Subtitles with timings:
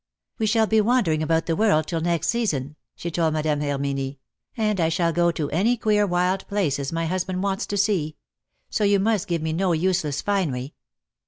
[0.39, 4.17] "We shall be wandering about the world till next season," she told Madame Herminie,
[4.57, 8.15] "and I shall go to any queer wild places my husband wants to see;
[8.71, 10.73] so you must give me no useless finery."